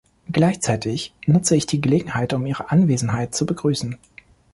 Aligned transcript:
Gleichzeitig 0.31 1.13
nutze 1.27 1.55
ich 1.55 1.67
die 1.67 1.79
Gelegenheit, 1.79 2.33
um 2.33 2.47
ihre 2.47 2.71
Anwesenheit 2.71 3.35
zu 3.35 3.45
begrüßen. 3.45 3.99